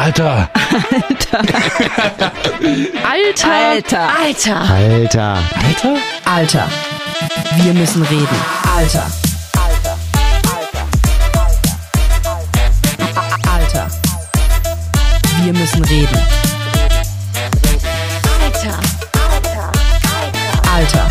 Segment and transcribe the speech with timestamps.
[0.00, 0.48] Alter!
[3.04, 3.50] Alter!
[3.50, 4.08] Alter.
[4.08, 4.56] Alter!
[4.56, 5.44] Alter.
[5.62, 5.96] Alter?
[6.24, 6.68] Alter.
[7.56, 8.38] Wir müssen reden.
[8.74, 9.06] Alter.
[13.46, 13.90] Alter.
[15.42, 16.18] Wir müssen reden.
[18.42, 18.80] Alter!
[20.74, 21.08] Alter.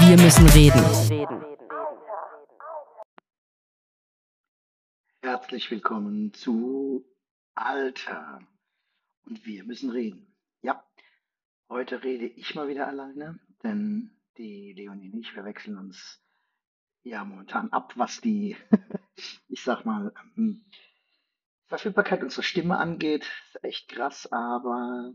[0.00, 0.84] Wir müssen reden.
[5.22, 7.02] Herzlich willkommen zu
[7.54, 8.40] Alter.
[9.24, 10.34] Und wir müssen reden.
[10.62, 10.84] Ja,
[11.68, 16.22] heute rede ich mal wieder alleine, denn die Leonie und ich, wir wechseln uns
[17.02, 18.56] ja momentan ab, was die,
[19.48, 20.64] ich sag mal, ähm,
[21.66, 23.30] Verfügbarkeit unserer Stimme angeht.
[23.54, 25.14] Ist echt krass, aber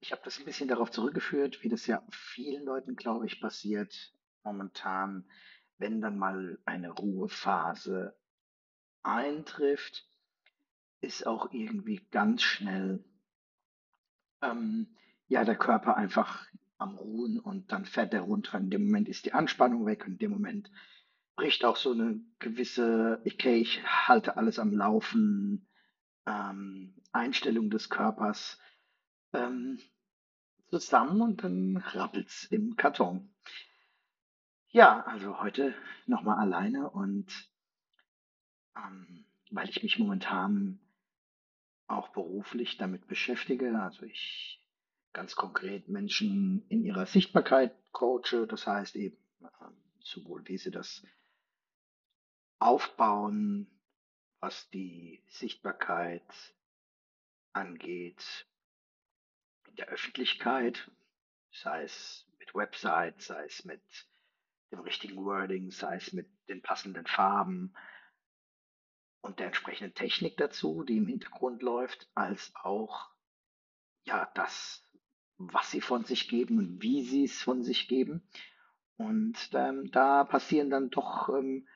[0.00, 4.14] ich habe das ein bisschen darauf zurückgeführt, wie das ja vielen Leuten, glaube ich, passiert
[4.42, 5.28] momentan,
[5.78, 8.16] wenn dann mal eine Ruhephase
[9.02, 10.06] eintrifft,
[11.04, 13.04] ist auch irgendwie ganz schnell
[14.42, 14.96] ähm,
[15.28, 16.46] ja der Körper einfach
[16.78, 18.58] am Ruhen und dann fährt der runter.
[18.58, 20.70] In dem Moment ist die Anspannung weg und in dem Moment
[21.36, 25.68] bricht auch so eine gewisse, okay, ich halte alles am Laufen,
[26.26, 28.58] ähm, Einstellung des Körpers
[29.32, 29.78] ähm,
[30.70, 33.30] zusammen und dann rappelt's im Karton.
[34.68, 35.74] Ja, also heute
[36.06, 37.48] nochmal alleine und
[38.76, 40.80] ähm, weil ich mich momentan
[41.86, 43.80] auch beruflich damit beschäftige.
[43.80, 44.60] Also ich
[45.12, 48.46] ganz konkret Menschen in ihrer Sichtbarkeit coache.
[48.46, 51.02] Das heißt eben ähm, sowohl wie sie das
[52.58, 53.66] aufbauen,
[54.40, 56.22] was die Sichtbarkeit
[57.52, 58.46] angeht
[59.68, 60.90] in der Öffentlichkeit,
[61.52, 63.82] sei es mit Website, sei es mit
[64.70, 67.74] dem richtigen Wording, sei es mit den passenden Farben,
[69.24, 73.10] und der entsprechenden Technik dazu, die im Hintergrund läuft, als auch
[74.04, 74.86] ja das,
[75.38, 78.28] was sie von sich geben und wie sie es von sich geben.
[78.98, 81.66] Und ähm, da passieren dann doch ähm,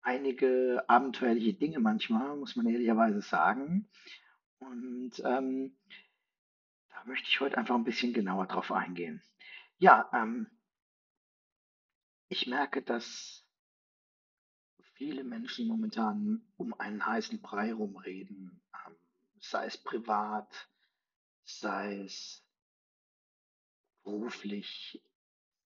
[0.00, 3.86] einige abenteuerliche Dinge manchmal, muss man ehrlicherweise sagen.
[4.58, 5.76] Und ähm,
[6.88, 9.22] da möchte ich heute einfach ein bisschen genauer drauf eingehen.
[9.76, 10.46] Ja, ähm,
[12.28, 13.43] ich merke, dass
[14.94, 18.96] viele Menschen momentan um einen heißen Brei rumreden, ähm,
[19.40, 20.68] sei es privat,
[21.44, 22.44] sei es
[24.02, 25.02] beruflich,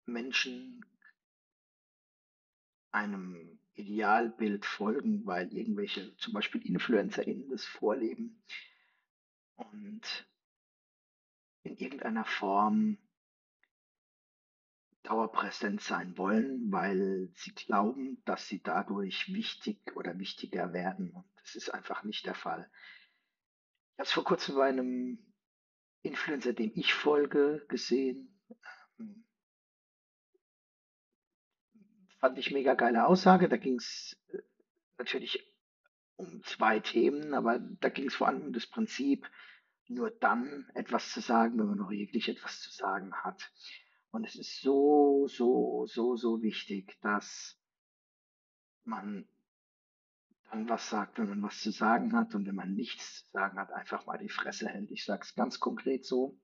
[0.05, 0.85] Menschen
[2.91, 8.41] einem Idealbild folgen, weil irgendwelche, zum Beispiel InfluencerInnen das vorleben
[9.55, 10.27] und
[11.63, 12.97] in irgendeiner Form
[15.07, 21.11] dauerpräsent sein wollen, weil sie glauben, dass sie dadurch wichtig oder wichtiger werden.
[21.11, 22.69] Und das ist einfach nicht der Fall.
[23.93, 25.17] Ich habe es vor kurzem bei einem
[26.01, 28.37] Influencer, dem ich folge, gesehen.
[28.99, 29.23] Ähm,
[32.19, 33.47] fand ich mega geile Aussage.
[33.47, 34.39] Da ging es äh,
[34.97, 35.53] natürlich
[36.17, 39.29] um zwei Themen, aber da ging es vor allem um das Prinzip,
[39.87, 43.51] nur dann etwas zu sagen, wenn man noch wirklich etwas zu sagen hat.
[44.17, 47.55] Und es ist so, so, so, so wichtig, dass
[48.83, 49.27] man
[50.49, 53.59] dann was sagt, wenn man was zu sagen hat und wenn man nichts zu sagen
[53.59, 54.89] hat, einfach mal die Fresse hält.
[54.89, 56.35] Ich sage es ganz konkret so.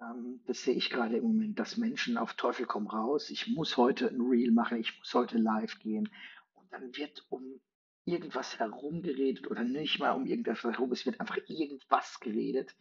[0.00, 3.28] Ähm, das sehe ich gerade im Moment, dass Menschen auf Teufel komm raus.
[3.28, 6.08] Ich muss heute ein Reel machen, ich muss heute live gehen.
[6.54, 7.60] Und dann wird um
[8.06, 12.74] irgendwas herumgeredet oder nicht mal um irgendwas herum, es wird einfach irgendwas geredet,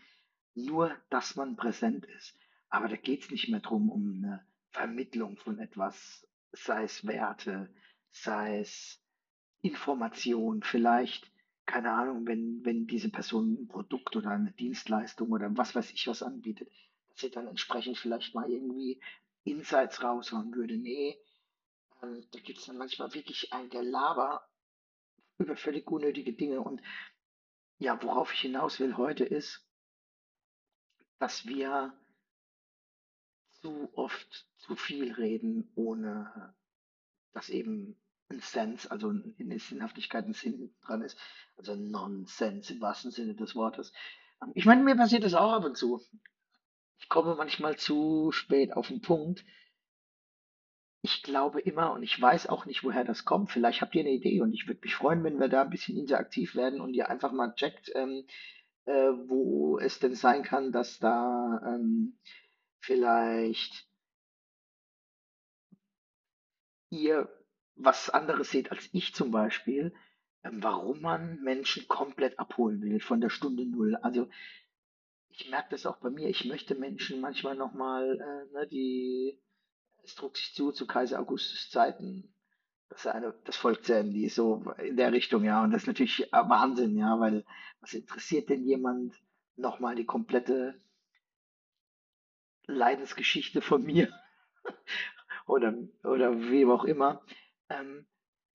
[0.55, 2.37] nur dass man präsent ist.
[2.71, 7.69] Aber da geht es nicht mehr drum um eine Vermittlung von etwas, sei es Werte,
[8.09, 9.03] sei es
[9.61, 11.29] Information, vielleicht,
[11.65, 16.07] keine Ahnung, wenn, wenn diese Person ein Produkt oder eine Dienstleistung oder was weiß ich
[16.07, 16.71] was anbietet,
[17.09, 19.01] dass sie dann entsprechend vielleicht mal irgendwie
[19.43, 20.77] Insights raushauen würde.
[20.77, 21.19] Nee,
[22.01, 24.47] ähm, da gibt es dann manchmal wirklich ein Gelaber
[25.37, 26.61] über völlig unnötige Dinge.
[26.61, 26.81] Und
[27.79, 29.67] ja, worauf ich hinaus will heute ist,
[31.19, 31.93] dass wir
[33.61, 36.53] zu oft zu viel reden, ohne
[37.33, 37.95] dass eben
[38.29, 41.17] ein Sense, also in der Sinnhaftigkeit ein Sinn dran ist.
[41.57, 43.93] Also Nonsens im wahrsten Sinne des Wortes.
[44.53, 46.01] Ich meine, mir passiert das auch ab und zu.
[46.99, 49.45] Ich komme manchmal zu spät auf den Punkt.
[51.03, 53.51] Ich glaube immer und ich weiß auch nicht, woher das kommt.
[53.51, 55.97] Vielleicht habt ihr eine Idee und ich würde mich freuen, wenn wir da ein bisschen
[55.97, 58.25] interaktiv werden und ihr einfach mal checkt, ähm,
[58.85, 62.17] äh, wo es denn sein kann, dass da ähm,
[62.81, 63.87] vielleicht
[66.89, 67.29] ihr
[67.75, 69.93] was anderes seht als ich zum Beispiel.
[70.43, 73.95] ähm, warum man Menschen komplett abholen will von der Stunde Null.
[73.97, 74.29] Also
[75.29, 76.29] ich merke das auch bei mir.
[76.29, 79.39] Ich möchte Menschen manchmal nochmal, äh, ne, die,
[80.03, 82.33] sich zu, zu Kaiser Augustus Zeiten,
[82.89, 85.63] dass eine, das Volk zähmen ließ, so in der Richtung, ja.
[85.63, 87.45] Und das ist natürlich äh, Wahnsinn, ja, weil
[87.79, 89.13] was interessiert denn jemand
[89.55, 90.81] nochmal die komplette
[92.65, 94.13] Leidensgeschichte von mir
[95.45, 95.73] oder,
[96.03, 97.25] oder wem auch immer,
[97.69, 98.07] ähm,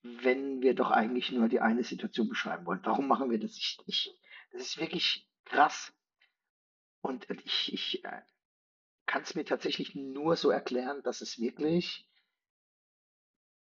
[0.03, 2.81] wenn wir doch eigentlich nur die eine Situation beschreiben wollen.
[2.85, 3.57] Warum machen wir das?
[3.57, 4.21] Ich, ich,
[4.53, 5.93] das ist wirklich krass.
[7.01, 8.23] Und ich, ich äh,
[9.07, 12.09] kann es mir tatsächlich nur so erklären, dass es wirklich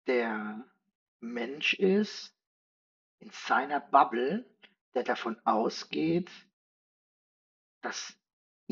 [0.07, 0.65] der
[1.19, 2.35] Mensch ist
[3.19, 4.49] in seiner Bubble,
[4.93, 6.29] der davon ausgeht,
[7.81, 8.17] dass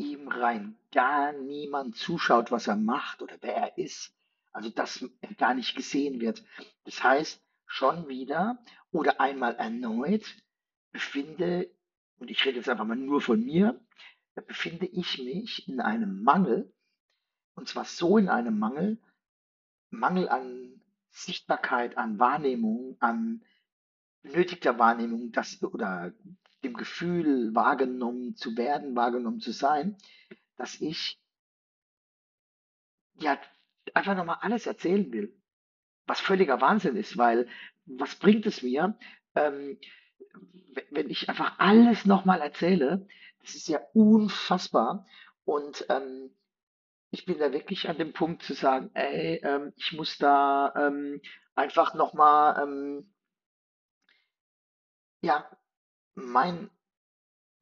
[0.00, 4.14] ihm rein gar niemand zuschaut, was er macht oder wer er ist.
[4.52, 6.44] Also dass er gar nicht gesehen wird.
[6.84, 8.58] Das heißt, schon wieder
[8.90, 10.24] oder einmal erneut
[10.90, 11.70] befinde,
[12.18, 13.80] und ich rede jetzt einfach mal nur von mir,
[14.46, 16.72] befinde ich mich in einem Mangel,
[17.54, 18.98] und zwar so in einem Mangel,
[19.90, 20.80] Mangel an
[21.10, 23.44] Sichtbarkeit, an Wahrnehmung, an
[24.22, 26.12] benötigter Wahrnehmung, das oder
[26.62, 29.96] dem Gefühl, wahrgenommen zu werden, wahrgenommen zu sein,
[30.56, 31.18] dass ich
[33.14, 33.38] ja
[33.94, 35.34] einfach nochmal alles erzählen will.
[36.06, 37.48] Was völliger Wahnsinn ist, weil
[37.86, 38.98] was bringt es mir,
[39.34, 39.78] ähm,
[40.90, 43.06] wenn ich einfach alles nochmal erzähle?
[43.40, 45.06] Das ist ja unfassbar.
[45.44, 46.30] Und ähm,
[47.10, 51.20] ich bin da wirklich an dem Punkt zu sagen, ey, ähm, ich muss da ähm,
[51.54, 53.12] einfach nochmal, ähm,
[55.22, 55.50] ja,
[56.24, 56.70] mein,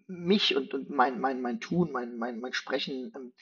[0.07, 3.33] mich und, und mein, mein, mein Tun, mein, mein, mein Sprechen ähm,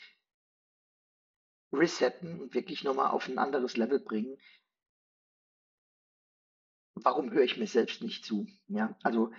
[1.72, 4.38] resetten und wirklich nochmal auf ein anderes Level bringen.
[6.94, 8.46] Warum höre ich mir selbst nicht zu?
[8.68, 9.32] Ja, also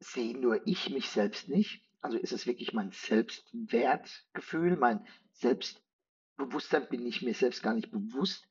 [0.00, 1.82] sehe nur ich mich selbst nicht.
[2.00, 8.48] Also ist es wirklich mein Selbstwertgefühl, mein Selbstbewusstsein, bin ich mir selbst gar nicht bewusst,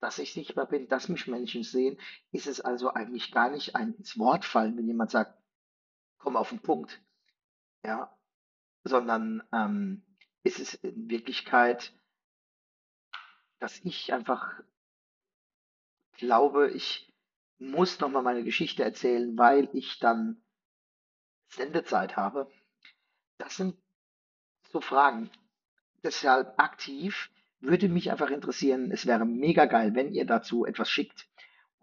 [0.00, 1.98] dass ich sichtbar bin, dass mich Menschen sehen.
[2.32, 5.38] Ist es also eigentlich gar nicht ein ins Wort fallen, wenn jemand sagt,
[6.24, 7.02] komm auf den Punkt.
[7.84, 8.16] Ja,
[8.82, 10.02] sondern ähm,
[10.42, 11.92] ist es in Wirklichkeit,
[13.58, 14.62] dass ich einfach
[16.16, 17.12] glaube, ich
[17.58, 20.42] muss nochmal meine Geschichte erzählen, weil ich dann
[21.48, 22.50] Sendezeit habe.
[23.36, 23.76] Das sind
[24.70, 25.30] so Fragen.
[26.02, 27.30] Deshalb aktiv
[27.60, 28.90] würde mich einfach interessieren.
[28.90, 31.28] Es wäre mega geil, wenn ihr dazu etwas schickt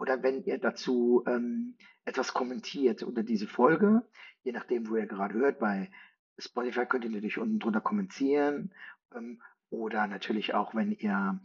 [0.02, 1.76] oder wenn ihr dazu ähm,
[2.06, 4.02] etwas kommentiert unter diese Folge,
[4.42, 5.60] je nachdem, wo ihr gerade hört.
[5.60, 5.92] Bei
[6.40, 8.74] Spotify könnt ihr natürlich unten drunter kommentieren
[9.14, 11.40] ähm, oder natürlich auch, wenn ihr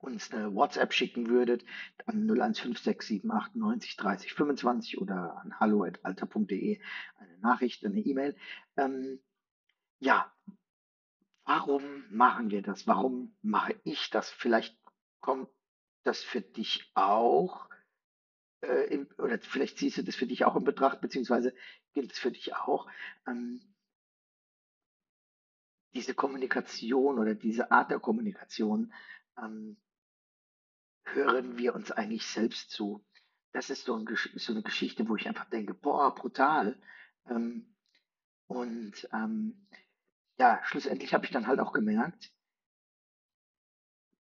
[0.00, 1.64] uns eine WhatsApp schicken würdet,
[2.06, 6.80] an 015678 90 25 oder an hallo.alter.de
[7.16, 8.34] eine Nachricht, eine E-Mail.
[8.76, 9.20] Ähm,
[10.00, 10.32] ja,
[11.44, 12.88] warum machen wir das?
[12.88, 14.30] Warum mache ich das?
[14.30, 14.76] Vielleicht
[15.20, 15.48] kommt
[16.06, 17.68] das für dich auch,
[18.62, 21.54] äh, im, oder vielleicht siehst du das für dich auch in Betracht, beziehungsweise
[21.94, 22.88] gilt es für dich auch.
[23.26, 23.60] Ähm,
[25.94, 28.92] diese Kommunikation oder diese Art der Kommunikation
[29.38, 29.76] ähm,
[31.04, 33.04] hören wir uns eigentlich selbst zu.
[33.52, 36.78] Das ist so, ein, so, eine Geschichte, wo ich einfach denke, boah, brutal.
[37.28, 37.74] Ähm,
[38.46, 39.66] und ähm,
[40.38, 42.30] ja, schlussendlich habe ich dann halt auch gemerkt,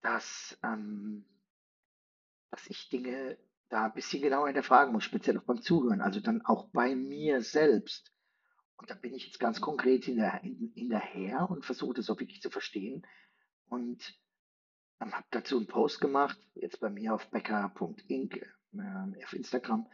[0.03, 1.25] dass, ähm,
[2.51, 3.39] dass ich Dinge
[3.69, 7.43] da ein bisschen genauer hinterfragen muss, speziell auch beim Zuhören, also dann auch bei mir
[7.43, 8.13] selbst.
[8.77, 12.51] Und da bin ich jetzt ganz konkret hinter, hinterher und versuche das auch wirklich zu
[12.51, 13.07] verstehen.
[13.67, 14.19] Und
[15.01, 19.87] ähm, habe dazu einen Post gemacht, jetzt bei mir auf becker.inc äh, auf Instagram,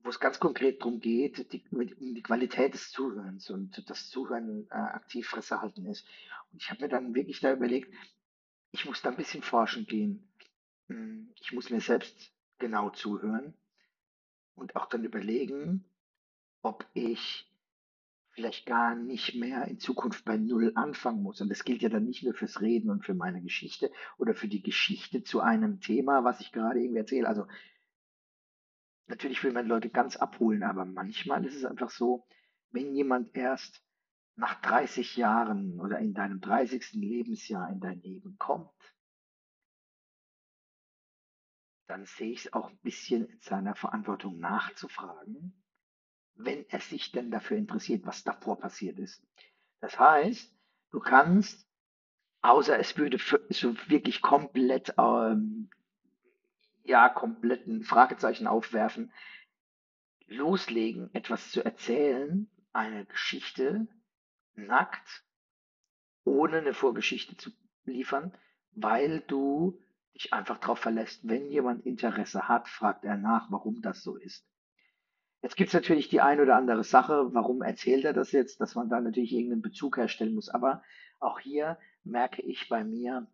[0.00, 4.66] wo es ganz konkret darum geht, die, um die Qualität des Zuhörens und das Zuhören
[4.70, 6.06] äh, aktiv Fresse halten ist.
[6.52, 7.92] Und ich habe mir dann wirklich da überlegt,
[8.70, 10.28] ich muss da ein bisschen forschen gehen.
[10.88, 13.54] Hm, ich muss mir selbst genau zuhören
[14.54, 15.84] und auch dann überlegen,
[16.62, 17.50] ob ich
[18.30, 21.40] vielleicht gar nicht mehr in Zukunft bei Null anfangen muss.
[21.40, 24.48] Und das gilt ja dann nicht nur fürs Reden und für meine Geschichte oder für
[24.48, 27.28] die Geschichte zu einem Thema, was ich gerade irgendwie erzähle.
[27.28, 27.46] Also
[29.06, 32.26] natürlich will man Leute ganz abholen, aber manchmal ist es einfach so,
[32.70, 33.82] wenn jemand erst
[34.34, 36.92] nach 30 Jahren oder in deinem 30.
[36.92, 38.70] Lebensjahr in dein Leben kommt,
[41.86, 45.62] dann sehe ich es auch ein bisschen in seiner Verantwortung nachzufragen,
[46.34, 49.22] wenn er sich denn dafür interessiert, was davor passiert ist.
[49.80, 50.52] Das heißt,
[50.90, 51.66] du kannst,
[52.42, 53.18] außer es würde
[53.50, 55.70] so wirklich komplett, ähm,
[56.84, 59.12] ja, kompletten Fragezeichen aufwerfen,
[60.26, 63.86] loslegen, etwas zu erzählen, eine Geschichte,
[64.54, 65.24] nackt,
[66.24, 67.50] ohne eine Vorgeschichte zu
[67.84, 68.36] liefern,
[68.72, 69.80] weil du
[70.16, 74.46] dich einfach darauf verlässt, wenn jemand Interesse hat, fragt er nach, warum das so ist.
[75.42, 78.74] Jetzt gibt es natürlich die ein oder andere Sache, warum erzählt er das jetzt, dass
[78.74, 80.48] man da natürlich irgendeinen Bezug herstellen muss.
[80.48, 80.82] Aber
[81.20, 83.30] auch hier merke ich bei mir,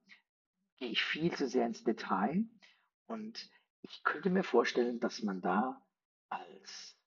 [0.79, 2.45] gehe ich viel zu sehr ins Detail
[3.07, 3.49] und
[3.83, 5.81] ich könnte mir vorstellen, dass man da
[6.29, 6.99] als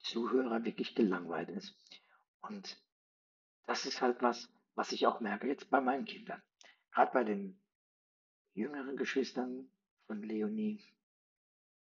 [0.00, 1.76] Zuhörer wirklich gelangweilt ist.
[2.40, 2.82] Und
[3.66, 6.42] das ist halt was, was ich auch merke jetzt bei meinen Kindern.
[6.92, 7.60] Gerade bei den
[8.54, 9.70] jüngeren Geschwistern
[10.06, 10.82] von Leonie,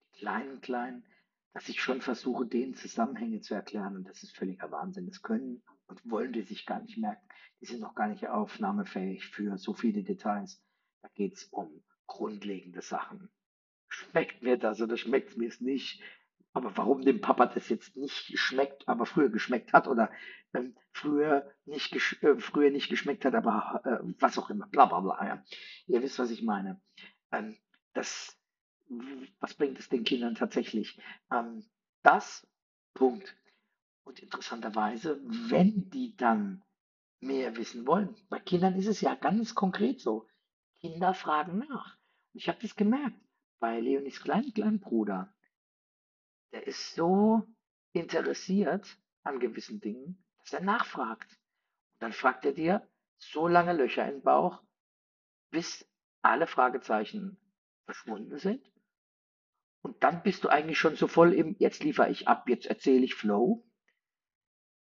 [0.06, 1.04] die kleinen Kleinen,
[1.52, 3.96] dass ich schon versuche, denen Zusammenhänge zu erklären.
[3.96, 5.06] Und das ist völliger Wahnsinn.
[5.06, 7.26] Das können und wollen die sich gar nicht merken.
[7.60, 10.62] Die sind noch gar nicht aufnahmefähig für so viele Details.
[11.02, 13.30] Da geht es um grundlegende Sachen.
[13.88, 16.02] Schmeckt mir das oder schmeckt es mir nicht?
[16.54, 20.10] Aber warum dem Papa das jetzt nicht schmeckt, aber früher geschmeckt hat oder
[20.54, 25.00] ähm, früher, nicht äh, früher nicht geschmeckt hat, aber äh, was auch immer, bla bla
[25.00, 25.26] bla.
[25.26, 25.44] Ja.
[25.86, 26.80] Ihr wisst, was ich meine.
[27.30, 27.56] Ähm,
[27.94, 28.38] das,
[29.40, 31.00] was bringt es den Kindern tatsächlich?
[31.30, 31.64] Ähm,
[32.02, 32.46] das,
[32.94, 33.36] Punkt.
[34.04, 36.62] Und interessanterweise, wenn die dann
[37.20, 40.26] mehr wissen wollen, bei Kindern ist es ja ganz konkret so.
[40.80, 41.96] Kinder fragen nach.
[42.32, 43.20] Und ich habe das gemerkt
[43.60, 45.32] bei Leonis kleinen, kleinen Bruder.
[46.52, 47.46] Der ist so
[47.92, 51.30] interessiert an gewissen Dingen, dass er nachfragt.
[51.30, 54.62] Und dann fragt er dir so lange Löcher im Bauch,
[55.50, 55.88] bis
[56.22, 57.36] alle Fragezeichen
[57.84, 58.72] verschwunden sind.
[59.82, 63.04] Und dann bist du eigentlich schon so voll im, jetzt liefere ich ab, jetzt erzähle
[63.04, 63.64] ich Flow.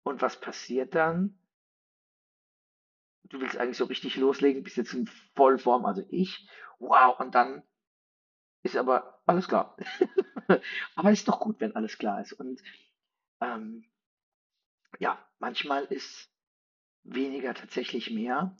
[0.03, 1.39] Und was passiert dann?
[3.23, 6.47] Du willst eigentlich so richtig loslegen, bist jetzt in Vollform, also ich.
[6.79, 7.63] Wow, und dann
[8.63, 9.77] ist aber alles klar.
[10.95, 12.33] aber ist doch gut, wenn alles klar ist.
[12.33, 12.61] Und
[13.39, 13.85] ähm,
[14.99, 16.31] ja, manchmal ist
[17.03, 18.55] weniger tatsächlich mehr.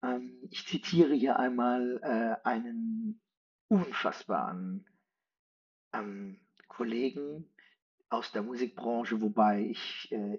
[0.00, 3.20] Ähm, ich zitiere hier einmal äh, einen
[3.66, 4.86] unfassbaren
[5.92, 7.50] ähm, Kollegen
[8.10, 10.38] aus der Musikbranche, wobei ich, äh,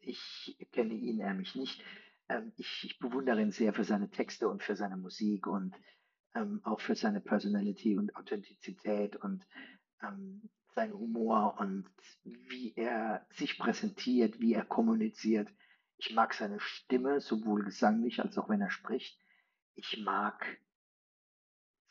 [0.00, 1.84] ich kenne ihn, er mich nicht.
[2.30, 5.74] Ähm, ich, ich bewundere ihn sehr für seine Texte und für seine Musik und
[6.34, 9.46] ähm, auch für seine Personality und Authentizität und
[10.02, 11.90] ähm, sein Humor und
[12.24, 15.52] wie er sich präsentiert, wie er kommuniziert.
[15.96, 19.20] Ich mag seine Stimme, sowohl gesanglich als auch wenn er spricht.
[19.74, 20.60] Ich mag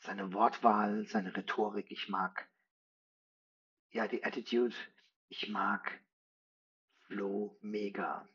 [0.00, 1.90] seine Wortwahl, seine Rhetorik.
[1.90, 2.48] Ich mag
[3.90, 4.74] ja die Attitude.
[5.28, 6.00] Ich mag
[7.02, 8.28] Flo mega.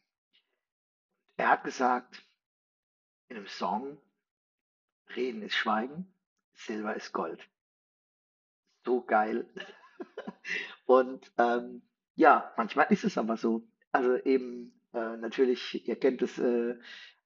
[1.38, 2.24] Er hat gesagt
[3.28, 3.98] in einem Song,
[5.16, 6.14] Reden ist Schweigen,
[6.54, 7.48] Silber ist Gold.
[8.86, 9.50] So geil.
[10.86, 11.82] Und ähm,
[12.16, 13.68] ja, manchmal ist es aber so.
[13.92, 16.78] Also eben äh, natürlich, ihr kennt es äh,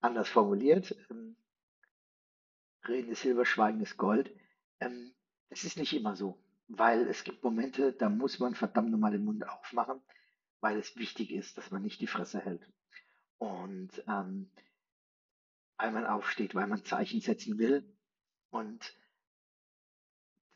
[0.02, 0.96] anders formuliert.
[1.10, 1.36] Ähm,
[2.88, 4.32] Reden ist Silber, Schweigen ist Gold.
[4.80, 5.14] Ähm,
[5.50, 9.26] es ist nicht immer so, weil es gibt Momente, da muss man verdammt nochmal den
[9.26, 10.02] Mund aufmachen,
[10.62, 12.70] weil es wichtig ist, dass man nicht die Fresse hält.
[13.38, 14.50] Und ähm,
[15.78, 17.84] weil man aufsteht, weil man Zeichen setzen will.
[18.50, 18.96] Und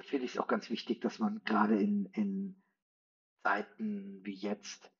[0.05, 2.61] finde ich es auch ganz wichtig, dass man gerade in, in
[3.43, 4.91] Zeiten wie jetzt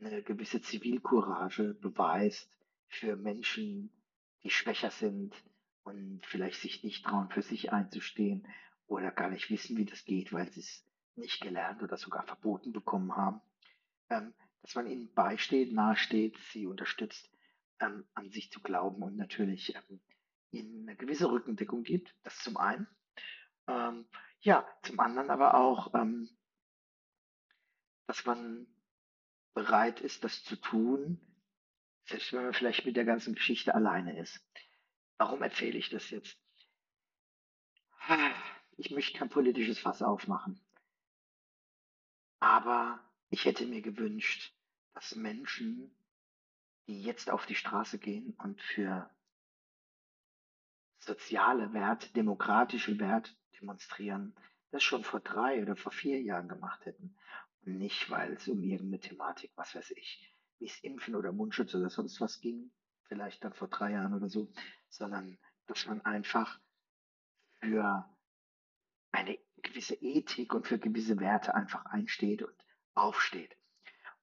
[0.00, 2.50] eine gewisse Zivilcourage beweist
[2.88, 3.90] für Menschen,
[4.42, 5.34] die schwächer sind
[5.84, 8.46] und vielleicht sich nicht trauen, für sich einzustehen
[8.86, 10.84] oder gar nicht wissen, wie das geht, weil sie es
[11.16, 13.40] nicht gelernt oder sogar verboten bekommen haben.
[14.08, 17.30] Ähm, dass man ihnen beisteht, nahesteht, sie unterstützt,
[17.80, 20.00] ähm, an sich zu glauben und natürlich ähm,
[20.50, 22.14] ihnen eine gewisse Rückendeckung gibt.
[22.22, 22.86] Das zum einen.
[23.66, 24.06] Ähm,
[24.40, 26.28] ja, zum anderen aber auch, ähm,
[28.06, 28.66] dass man
[29.54, 31.20] bereit ist, das zu tun,
[32.04, 34.40] selbst wenn man vielleicht mit der ganzen Geschichte alleine ist.
[35.18, 36.38] Warum erzähle ich das jetzt?
[38.76, 40.60] Ich möchte kein politisches Fass aufmachen.
[42.40, 44.54] Aber ich hätte mir gewünscht,
[44.94, 45.94] dass Menschen,
[46.86, 49.10] die jetzt auf die Straße gehen und für
[50.98, 54.34] soziale Wert, demokratische Wert demonstrieren,
[54.70, 57.16] das schon vor drei oder vor vier Jahren gemacht hätten.
[57.64, 61.74] Und nicht, weil es um irgendeine Thematik, was weiß ich, wie es Impfen oder Mundschutz
[61.74, 62.70] oder sonst was ging,
[63.04, 64.52] vielleicht dann vor drei Jahren oder so,
[64.88, 66.58] sondern dass man einfach
[67.60, 68.08] für
[69.12, 73.56] eine gewisse Ethik und für gewisse Werte einfach einsteht und aufsteht.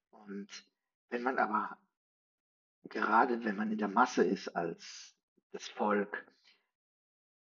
[0.10, 0.50] Und
[1.10, 1.77] wenn man aber,
[2.84, 5.15] gerade wenn man in der Masse ist als
[5.51, 6.25] das Volk,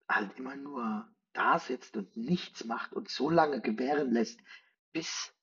[0.07, 4.39] halt immer nur da sitzt und nichts macht und so lange gewähren lässt,
[4.91, 5.33] bis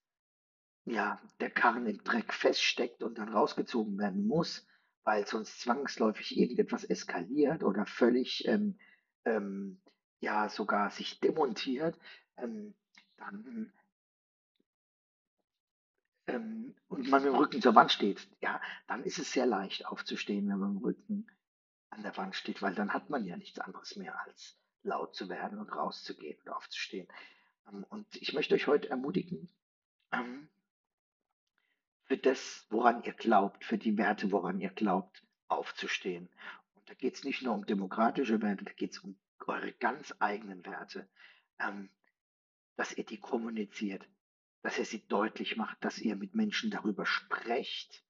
[0.85, 4.67] ja, der Karren im Dreck feststeckt und dann rausgezogen werden muss,
[5.03, 8.79] weil sonst zwangsläufig irgendetwas eskaliert oder völlig ähm,
[9.25, 9.81] ähm,
[10.19, 11.97] ja sogar sich demontiert,
[12.37, 12.75] ähm,
[13.17, 13.71] dann
[16.27, 19.85] ähm, und man mit dem Rücken zur Wand steht, ja, dann ist es sehr leicht
[19.85, 21.27] aufzustehen, wenn man mit dem Rücken
[21.89, 25.29] an der Wand steht, weil dann hat man ja nichts anderes mehr als laut zu
[25.29, 27.07] werden und rauszugehen und aufzustehen.
[27.67, 29.49] Ähm, und ich möchte euch heute ermutigen,
[30.11, 30.49] ähm,
[32.05, 36.27] für das, woran ihr glaubt, für die Werte, woran ihr glaubt, aufzustehen.
[36.75, 40.13] Und da geht es nicht nur um demokratische Werte, da geht es um eure ganz
[40.19, 41.07] eigenen Werte,
[41.59, 41.89] ähm,
[42.75, 44.07] dass ihr die kommuniziert,
[44.61, 48.03] dass ihr sie deutlich macht, dass ihr mit Menschen darüber sprecht,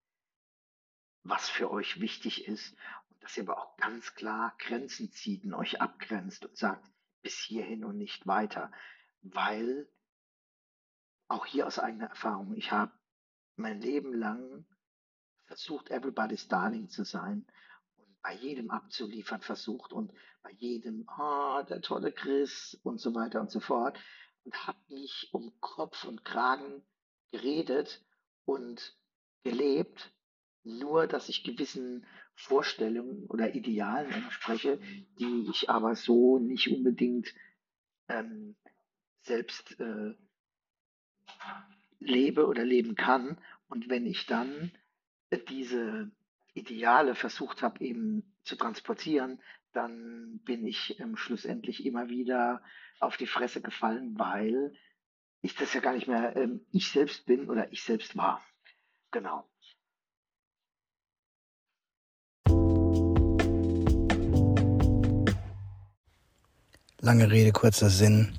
[1.23, 2.75] was für euch wichtig ist
[3.19, 6.89] dass ihr aber auch ganz klar Grenzen zieht und euch abgrenzt und sagt,
[7.21, 8.71] bis hierhin und nicht weiter,
[9.21, 9.89] weil
[11.27, 12.91] auch hier aus eigener Erfahrung, ich habe
[13.55, 14.65] mein Leben lang
[15.45, 17.45] versucht, everybody's darling zu sein
[17.95, 23.13] und bei jedem abzuliefern versucht und bei jedem, ah, oh, der tolle Chris und so
[23.13, 23.99] weiter und so fort
[24.43, 26.85] und habe mich um Kopf und Kragen
[27.31, 28.03] geredet
[28.45, 28.97] und
[29.43, 30.11] gelebt,
[30.63, 32.05] nur dass ich gewissen
[32.39, 34.79] Vorstellungen oder Idealen entspreche,
[35.19, 37.33] die ich aber so nicht unbedingt
[38.07, 38.55] ähm,
[39.23, 40.13] selbst äh,
[41.99, 43.37] lebe oder leben kann.
[43.67, 44.71] Und wenn ich dann
[45.49, 46.09] diese
[46.53, 49.41] Ideale versucht habe eben zu transportieren,
[49.73, 52.63] dann bin ich ähm, schlussendlich immer wieder
[53.01, 54.73] auf die Fresse gefallen, weil
[55.41, 58.41] ich das ja gar nicht mehr ähm, ich selbst bin oder ich selbst war.
[59.11, 59.48] Genau.
[67.01, 68.33] Lange Rede, kurzer Sinn.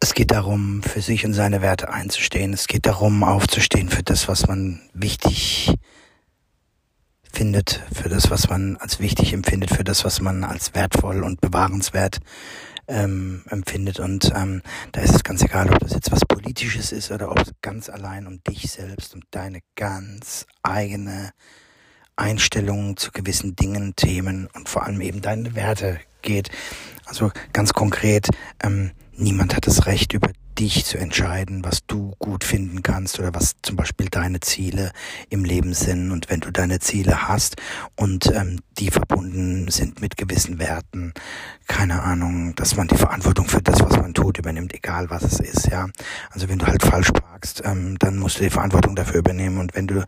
[0.00, 2.52] Es geht darum, für sich und seine Werte einzustehen.
[2.52, 5.74] Es geht darum, aufzustehen für das, was man wichtig
[7.32, 11.40] findet, für das, was man als wichtig empfindet, für das, was man als wertvoll und
[11.40, 12.18] bewahrenswert
[12.86, 13.98] ähm, empfindet.
[13.98, 14.60] Und ähm,
[14.92, 17.88] da ist es ganz egal, ob das jetzt was Politisches ist oder ob es ganz
[17.88, 21.30] allein um dich selbst, um deine ganz eigene
[22.14, 26.50] Einstellung zu gewissen Dingen, Themen und vor allem eben deine Werte geht.
[27.06, 28.28] Also ganz konkret,
[28.62, 33.34] ähm, niemand hat das Recht über dich zu entscheiden, was du gut finden kannst oder
[33.34, 34.90] was zum Beispiel deine Ziele
[35.28, 36.10] im Leben sind.
[36.10, 37.56] Und wenn du deine Ziele hast
[37.94, 41.12] und ähm, die verbunden sind mit gewissen Werten,
[41.66, 45.40] keine Ahnung, dass man die Verantwortung für das, was man tut, übernimmt, egal was es
[45.40, 45.88] ist, ja.
[46.30, 49.58] Also wenn du halt falsch parkst, ähm, dann musst du die Verantwortung dafür übernehmen.
[49.58, 50.04] Und wenn du,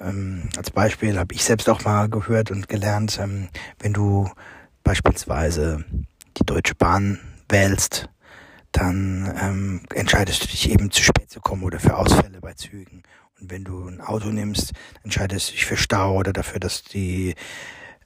[0.00, 3.48] ähm, als Beispiel habe ich selbst auch mal gehört und gelernt, ähm,
[3.80, 4.30] wenn du
[4.88, 5.84] beispielsweise
[6.38, 7.18] die Deutsche Bahn
[7.50, 8.08] wählst,
[8.72, 13.02] dann ähm, entscheidest du dich eben zu spät zu kommen oder für Ausfälle bei Zügen.
[13.38, 14.72] Und wenn du ein Auto nimmst,
[15.04, 17.34] entscheidest du dich für Stau oder dafür, dass die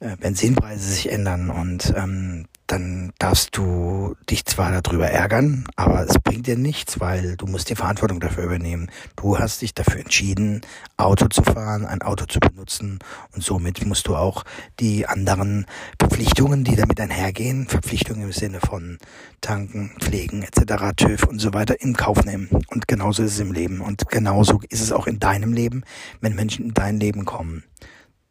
[0.01, 6.17] äh, Benzinpreise sich ändern und ähm, dann darfst du dich zwar darüber ärgern, aber es
[6.19, 8.89] bringt dir nichts, weil du musst die Verantwortung dafür übernehmen.
[9.15, 10.61] Du hast dich dafür entschieden,
[10.97, 12.99] Auto zu fahren, ein Auto zu benutzen
[13.33, 14.43] und somit musst du auch
[14.79, 15.65] die anderen
[15.99, 18.97] Verpflichtungen, die damit einhergehen, Verpflichtungen im Sinne von
[19.41, 22.49] Tanken, Pflegen etc., TÜV und so weiter in Kauf nehmen.
[22.67, 25.83] Und genauso ist es im Leben und genauso ist es auch in deinem Leben,
[26.21, 27.63] wenn Menschen in dein Leben kommen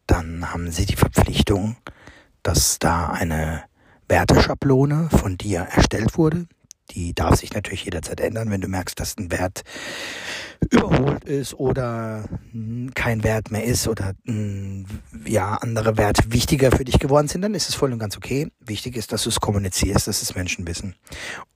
[0.07, 1.77] dann haben sie die Verpflichtung,
[2.43, 3.63] dass da eine
[4.13, 6.45] Werteschablone von dir erstellt wurde.
[6.91, 9.63] Die darf sich natürlich jederzeit ändern, wenn du merkst, dass ein Wert
[10.69, 12.25] überholt ist oder
[12.95, 14.13] kein Wert mehr ist oder
[15.25, 18.49] ja andere Werte wichtiger für dich geworden sind, dann ist es voll und ganz okay.
[18.61, 20.95] Wichtig ist, dass du es kommunizierst, dass es Menschen wissen.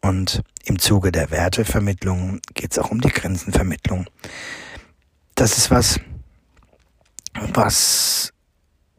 [0.01, 4.07] Und im Zuge der Wertevermittlung geht es auch um die Grenzenvermittlung.
[5.35, 6.01] Das ist was,
[7.53, 8.33] was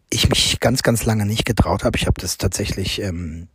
[0.10, 1.98] ich mich ganz, ganz lange nicht getraut habe.
[1.98, 3.48] Ich habe das tatsächlich ähm,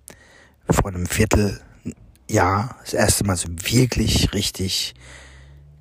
[0.69, 4.95] vor einem Vierteljahr das erste Mal so wirklich richtig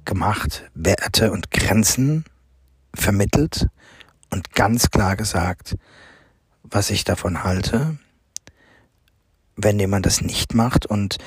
[0.05, 2.25] gemacht, Werte und Grenzen
[2.93, 3.67] vermittelt
[4.29, 5.77] und ganz klar gesagt,
[6.63, 7.97] was ich davon halte,
[9.55, 11.17] wenn jemand das nicht macht und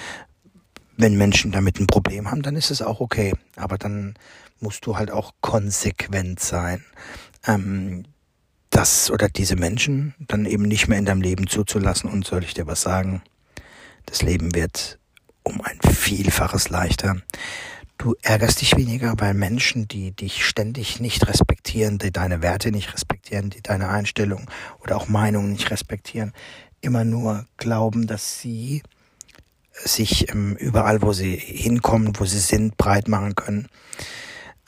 [0.96, 3.35] wenn Menschen damit ein Problem haben, dann ist es auch okay.
[3.57, 4.14] Aber dann
[4.61, 6.85] musst du halt auch konsequent sein.
[7.46, 8.04] Ähm,
[8.74, 12.10] das oder diese Menschen dann eben nicht mehr in deinem Leben zuzulassen.
[12.10, 13.22] Und soll ich dir was sagen?
[14.06, 14.98] Das Leben wird
[15.44, 17.16] um ein Vielfaches leichter.
[17.98, 22.92] Du ärgerst dich weniger, weil Menschen, die dich ständig nicht respektieren, die deine Werte nicht
[22.92, 26.32] respektieren, die deine Einstellung oder auch Meinungen nicht respektieren,
[26.80, 28.82] immer nur glauben, dass sie
[29.72, 33.68] sich ähm, überall, wo sie hinkommen, wo sie sind, breit machen können.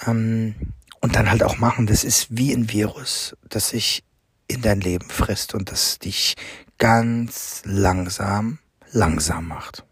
[0.06, 0.54] Ähm,
[1.00, 1.86] und dann halt auch machen.
[1.86, 4.02] Das ist wie ein Virus, das sich
[4.48, 6.34] in dein Leben frisst und das dich
[6.78, 8.58] ganz langsam,
[8.92, 9.84] langsam macht.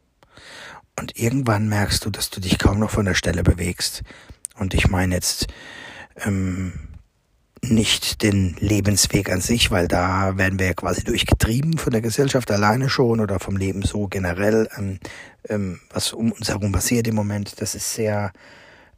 [0.99, 4.03] Und irgendwann merkst du, dass du dich kaum noch von der Stelle bewegst.
[4.57, 5.49] Und ich meine jetzt
[6.25, 6.73] ähm,
[7.63, 12.51] nicht den Lebensweg an sich, weil da werden wir ja quasi durchgetrieben von der Gesellschaft
[12.51, 15.01] alleine schon oder vom Leben so generell, ähm,
[15.49, 17.61] ähm, was um uns herum passiert im Moment.
[17.61, 18.33] Das ist sehr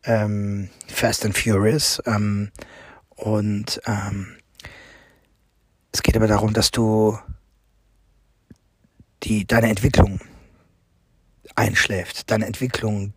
[0.06, 2.00] ähm, Fast and Furious.
[2.06, 2.50] Ähm,
[3.16, 4.36] und ähm,
[5.92, 7.18] es geht aber darum, dass du
[9.22, 10.20] die, deine Entwicklung
[11.54, 13.12] einschläft, deine Entwicklung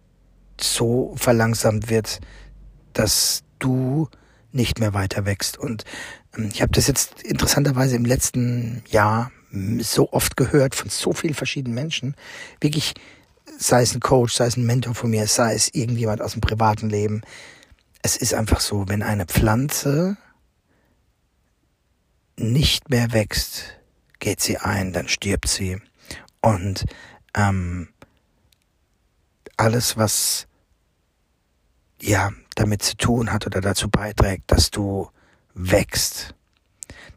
[0.59, 2.19] so verlangsamt wird,
[2.93, 4.09] dass du
[4.51, 5.57] nicht mehr weiter wächst.
[5.57, 5.85] Und
[6.37, 9.31] ähm, ich habe das jetzt interessanterweise im letzten Jahr
[9.79, 12.15] so oft gehört von so vielen verschiedenen Menschen.
[12.61, 12.93] Wirklich,
[13.59, 16.41] sei es ein Coach, sei es ein Mentor von mir, sei es irgendjemand aus dem
[16.41, 17.21] privaten Leben.
[18.01, 20.17] Es ist einfach so, wenn eine Pflanze
[22.37, 23.77] nicht mehr wächst,
[24.19, 25.81] geht sie ein, dann stirbt sie.
[26.41, 26.85] Und
[27.35, 27.89] ähm,
[29.57, 30.47] alles, was
[32.01, 35.09] ja damit zu tun hat oder dazu beiträgt, dass du
[35.53, 36.33] wächst.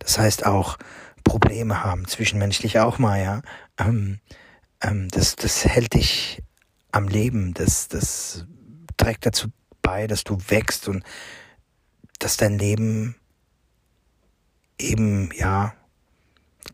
[0.01, 0.77] Das heißt auch
[1.23, 3.43] Probleme haben, zwischenmenschlich auch mal, ja.
[3.79, 4.19] Ähm,
[4.83, 6.43] ähm, das, das hält dich
[6.91, 8.47] am Leben, das, das
[8.97, 9.49] trägt dazu
[9.81, 11.05] bei, dass du wächst und
[12.19, 13.17] dass dein Leben
[14.79, 15.75] eben, ja,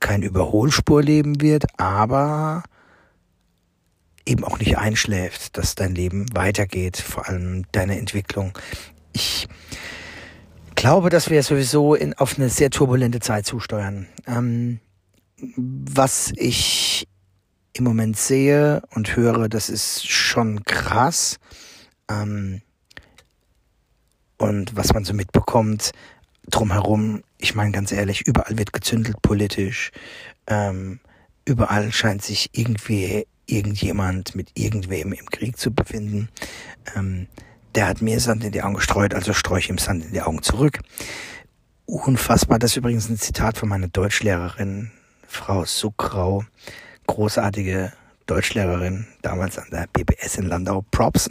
[0.01, 2.63] kein Überholspurleben wird, aber
[4.27, 8.57] eben auch nicht einschläft, dass dein Leben weitergeht, vor allem deine Entwicklung.
[9.13, 9.49] Ich
[10.75, 14.07] glaube, dass wir sowieso in, auf eine sehr turbulente Zeit zusteuern.
[14.27, 14.81] Ähm,
[15.57, 17.09] was ich
[17.79, 21.39] im Moment sehe und höre, das ist schon krass.
[22.11, 22.63] Ähm,
[24.39, 25.93] und was man so mitbekommt
[26.49, 29.91] drumherum, ich meine ganz ehrlich, überall wird gezündelt politisch.
[30.47, 31.01] Ähm,
[31.45, 36.29] überall scheint sich irgendwie irgendjemand mit irgendwem im Krieg zu befinden.
[36.95, 37.27] Ähm,
[37.75, 40.23] der hat mir Sand in die Augen gestreut, also streue ich ihm Sand in die
[40.23, 40.81] Augen zurück.
[41.87, 44.91] Unfassbar, das ist übrigens ein Zitat von meiner Deutschlehrerin,
[45.27, 46.45] Frau Suckrau,
[47.09, 47.93] großartige
[48.27, 51.29] Deutschlehrerin, damals an der BBS in Landau, Props.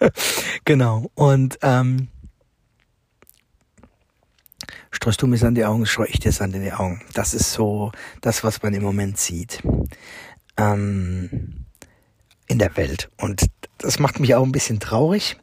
[0.64, 2.08] genau, und ähm,
[4.90, 7.02] streust du mir in die Augen, streue ich dir in die Augen.
[7.12, 9.62] Das ist so das, was man im Moment sieht
[10.56, 11.66] ähm,
[12.46, 13.10] in der Welt.
[13.18, 13.46] Und
[13.78, 15.36] das macht mich auch ein bisschen traurig.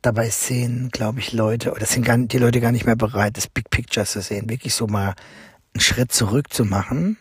[0.00, 3.46] Dabei sehen, glaube ich, Leute, oder sind gar, die Leute gar nicht mehr bereit, das
[3.46, 5.14] Big Picture zu sehen, wirklich so mal
[5.74, 7.18] einen Schritt zurück zu machen,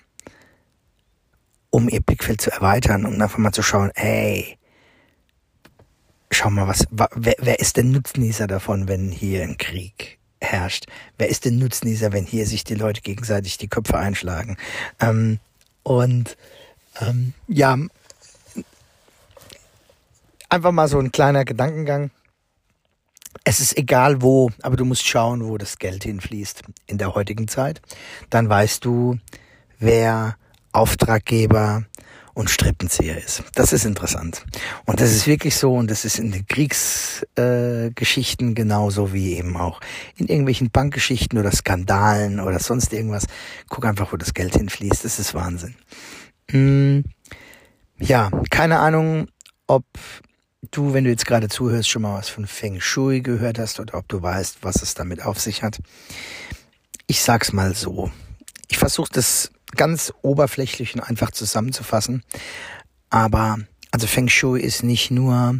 [1.72, 4.60] um ihr Blickfeld zu erweitern, um einfach mal zu schauen, ey,
[6.30, 10.86] schau mal, was, wer, wer ist denn Nutznießer davon, wenn hier ein Krieg herrscht?
[11.18, 14.58] Wer ist denn Nutznießer, wenn hier sich die Leute gegenseitig die Köpfe einschlagen?
[15.00, 15.40] Ähm,
[15.84, 16.38] und
[17.00, 17.78] ähm, ja,
[20.50, 22.12] einfach mal so ein kleiner Gedankengang.
[23.44, 27.48] Es ist egal wo, aber du musst schauen, wo das Geld hinfließt in der heutigen
[27.48, 27.82] Zeit.
[28.30, 29.18] Dann weißt du,
[29.80, 30.36] wer
[30.72, 31.84] Auftraggeber
[32.34, 33.44] und Strippenzieher ist.
[33.56, 34.46] Das ist interessant.
[34.86, 39.58] Und das ist wirklich so und das ist in den Kriegsgeschichten äh, genauso wie eben
[39.58, 39.82] auch
[40.16, 43.28] in irgendwelchen Bankgeschichten oder Skandalen oder sonst irgendwas.
[43.68, 45.04] Guck einfach, wo das Geld hinfließt.
[45.04, 45.76] Das ist Wahnsinn.
[46.50, 47.04] Hm,
[48.00, 49.28] ja, keine Ahnung,
[49.68, 49.84] ob
[50.72, 53.98] du, wenn du jetzt gerade zuhörst, schon mal was von Feng Shui gehört hast oder
[53.98, 55.80] ob du weißt, was es damit auf sich hat.
[57.08, 58.10] Ich sag's mal so.
[58.70, 62.24] Ich versuche das ganz oberflächlich und einfach zusammenzufassen.
[63.10, 63.58] Aber
[63.92, 65.60] also Feng Shui ist nicht nur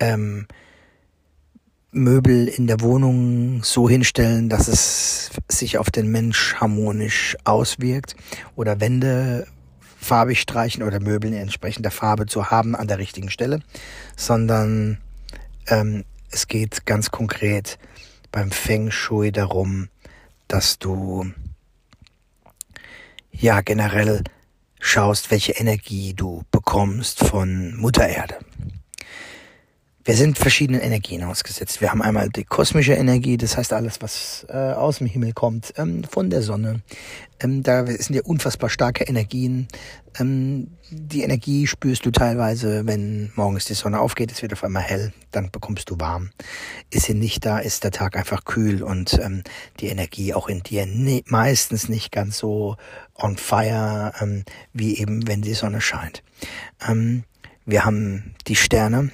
[0.00, 0.46] ähm,
[1.92, 8.16] Möbel in der Wohnung so hinstellen, dass es sich auf den Mensch harmonisch auswirkt
[8.56, 9.46] oder Wände
[10.00, 13.60] farbig streichen oder Möbel in entsprechender Farbe zu haben an der richtigen Stelle,
[14.16, 14.98] sondern
[15.68, 17.78] ähm, es geht ganz konkret
[18.32, 19.88] beim Feng Shui darum,
[20.48, 21.32] dass du
[23.40, 24.22] ja generell
[24.80, 28.38] schaust, welche Energie du bekommst von Mutter Erde.
[30.06, 31.80] Wir sind verschiedenen Energien ausgesetzt.
[31.80, 35.72] Wir haben einmal die kosmische Energie, das heißt alles, was äh, aus dem Himmel kommt,
[35.78, 36.82] ähm, von der Sonne.
[37.40, 39.66] Ähm, da sind ja unfassbar starke Energien.
[40.18, 44.82] Ähm, die Energie spürst du teilweise, wenn morgens die Sonne aufgeht, es wird auf einmal
[44.82, 46.28] hell, dann bekommst du warm.
[46.90, 49.42] Ist sie nicht da, ist der Tag einfach kühl und ähm,
[49.80, 52.76] die Energie auch in dir ne meistens nicht ganz so
[53.14, 56.22] on fire, ähm, wie eben wenn die Sonne scheint.
[56.86, 57.24] Ähm,
[57.64, 59.10] wir haben die Sterne,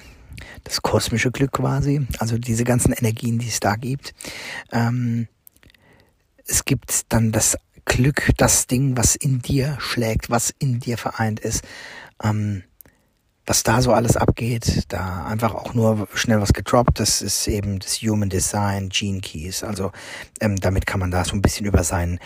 [0.63, 4.13] das kosmische Glück quasi, also diese ganzen Energien, die es da gibt.
[4.71, 5.27] Ähm,
[6.45, 11.39] es gibt dann das Glück, das Ding, was in dir schlägt, was in dir vereint
[11.39, 11.63] ist.
[12.23, 12.63] Ähm,
[13.45, 17.79] was da so alles abgeht, da einfach auch nur schnell was gedroppt, das ist eben
[17.79, 19.63] das Human Design Gene Keys.
[19.63, 19.91] Also
[20.39, 22.19] ähm, damit kann man da so ein bisschen über sein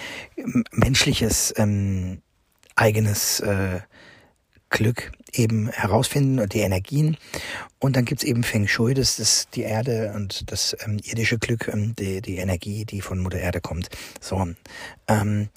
[0.72, 2.22] menschliches ähm,
[2.76, 3.80] eigenes äh,
[4.70, 7.18] Glück eben herausfinden und die Energien.
[7.80, 11.68] Und dann gibt's eben Feng Shui, das ist die Erde und das ähm, irdische Glück,
[11.68, 13.90] ähm, die, die Energie, die von Mutter Erde kommt.
[14.20, 14.48] So,
[15.08, 15.50] ähm,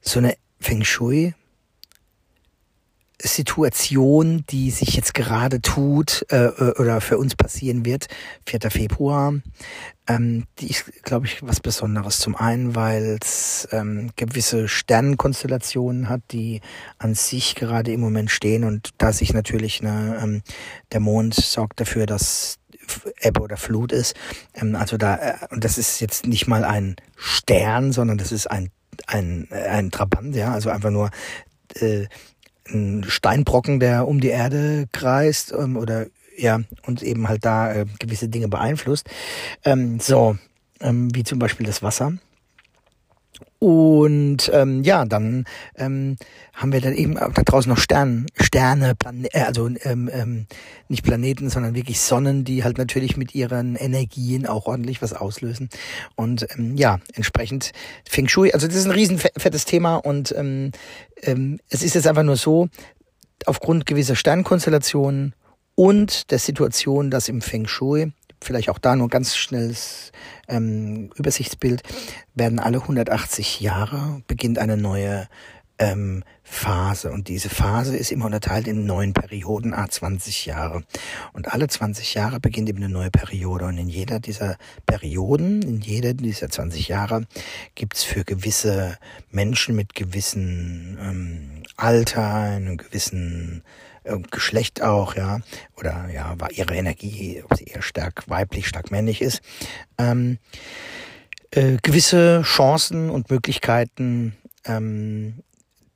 [0.00, 1.34] so eine Feng Shui
[3.28, 8.06] Situation, die sich jetzt gerade tut äh, äh oder für uns passieren wird,
[8.46, 8.70] 4.
[8.70, 9.34] Februar,
[10.06, 12.18] ähm, die ist, glaube ich, was Besonderes.
[12.18, 16.60] Zum einen, weil es ähm, gewisse Sternenkonstellationen hat, die
[16.98, 20.42] an sich gerade im Moment stehen und da sich natürlich ne, ähm,
[20.92, 22.56] der Mond sorgt dafür, dass
[23.20, 24.14] Ebbe oder Flut ist.
[24.54, 28.50] Ähm, also da, äh, und das ist jetzt nicht mal ein Stern, sondern das ist
[28.50, 28.70] ein
[29.06, 31.10] ein, ein Trabant, ja, also einfach nur
[31.74, 32.06] äh,
[32.68, 37.86] ein Steinbrocken, der um die Erde kreist ähm, oder ja, und eben halt da äh,
[37.98, 39.08] gewisse Dinge beeinflusst.
[39.64, 40.36] Ähm, so,
[40.80, 42.14] ähm, wie zum Beispiel das Wasser.
[43.58, 46.16] Und ähm, ja, dann ähm,
[46.52, 50.46] haben wir dann eben da draußen noch Sterne, Sterne, Plane äh, also ähm, ähm,
[50.88, 55.70] nicht Planeten, sondern wirklich Sonnen, die halt natürlich mit ihren Energien auch ordentlich was auslösen.
[56.14, 57.72] Und ähm, ja, entsprechend
[58.06, 60.72] Feng Shui, also das ist ein riesen fettes Thema und ähm,
[61.22, 62.68] ähm, es ist jetzt einfach nur so,
[63.46, 65.34] aufgrund gewisser Sternkonstellationen
[65.74, 68.12] und der Situation, dass im Feng Shui
[68.44, 70.12] vielleicht auch da nur ganz schnelles
[70.48, 71.82] ähm, Übersichtsbild,
[72.34, 75.28] werden alle 180 Jahre beginnt eine neue
[75.78, 77.10] ähm, Phase.
[77.10, 80.82] Und diese Phase ist immer unterteilt in neun Perioden, a 20 Jahre.
[81.32, 83.64] Und alle 20 Jahre beginnt eben eine neue Periode.
[83.66, 87.26] Und in jeder dieser Perioden, in jeder dieser 20 Jahre,
[87.74, 88.98] gibt's für gewisse
[89.30, 93.62] Menschen mit gewissen ähm, Alter, einem gewissen
[94.30, 95.40] Geschlecht auch, ja,
[95.76, 99.40] oder ja, war ihre Energie, ob sie eher stark weiblich, stark männlich ist,
[99.98, 100.38] ähm,
[101.50, 104.36] äh, gewisse Chancen und Möglichkeiten,
[104.66, 105.42] ähm,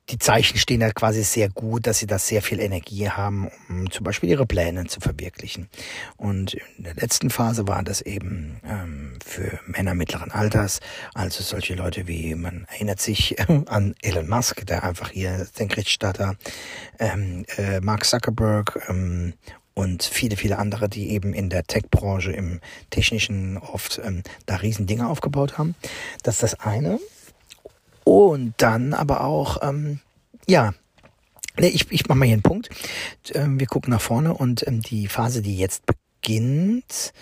[0.09, 3.91] die Zeichen stehen halt quasi sehr gut, dass sie da sehr viel Energie haben, um
[3.91, 5.69] zum Beispiel ihre Pläne zu verwirklichen.
[6.17, 10.79] Und in der letzten Phase war das eben ähm, für Männer mittleren Alters,
[11.13, 16.35] also solche Leute wie, man erinnert sich an Elon Musk, der einfach hier Senkrechtstarter,
[16.99, 19.33] ähm, äh, Mark Zuckerberg ähm,
[19.75, 24.87] und viele, viele andere, die eben in der Tech-Branche, im Technischen oft ähm, da riesen
[24.87, 25.75] Dinge aufgebaut haben.
[26.23, 26.99] Das ist das eine.
[28.03, 29.99] Und dann aber auch, ähm,
[30.47, 30.73] ja,
[31.57, 32.69] ich, ich mache mal hier einen Punkt.
[33.33, 35.83] Ähm, wir gucken nach vorne und ähm, die Phase, die jetzt
[36.21, 37.13] beginnt,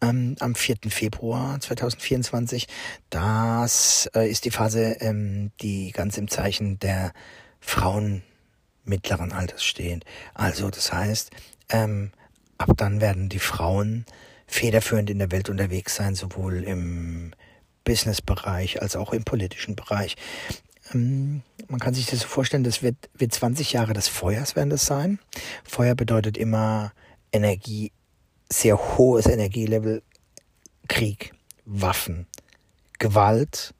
[0.00, 0.76] ähm, am 4.
[0.88, 2.68] Februar 2024,
[3.10, 7.12] das äh, ist die Phase, ähm, die ganz im Zeichen der
[7.60, 8.22] Frauen
[8.84, 10.04] mittleren Alters steht.
[10.34, 11.30] Also das heißt,
[11.68, 12.10] ähm,
[12.58, 14.04] ab dann werden die Frauen
[14.46, 17.32] federführend in der Welt unterwegs sein, sowohl im
[17.84, 20.16] Business-Bereich als auch im politischen Bereich.
[20.92, 24.70] Ähm, man kann sich das so vorstellen, das wird, wird 20 Jahre des Feuers werden
[24.70, 25.18] das sein.
[25.64, 26.92] Feuer bedeutet immer
[27.32, 27.92] Energie,
[28.50, 30.02] sehr hohes Energielevel,
[30.88, 31.32] Krieg,
[31.64, 32.26] Waffen,
[32.98, 33.74] Gewalt.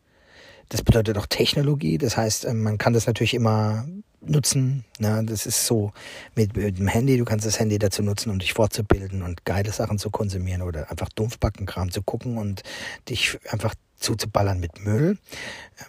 [0.68, 1.98] Das bedeutet auch Technologie.
[1.98, 3.86] Das heißt, ähm, man kann das natürlich immer
[4.24, 4.84] nutzen.
[4.98, 5.22] Ne?
[5.26, 5.92] Das ist so
[6.34, 9.72] mit, mit dem Handy, du kannst das Handy dazu nutzen, um dich fortzubilden und geile
[9.72, 12.62] Sachen zu konsumieren oder einfach Dumpfbackenkram zu gucken und
[13.08, 15.18] dich einfach zuzuballern mit Müll.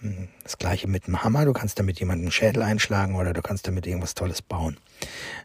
[0.02, 1.46] Ähm, das gleiche mit dem Hammer.
[1.46, 4.78] Du kannst damit jemanden Schädel einschlagen oder du kannst damit irgendwas Tolles bauen.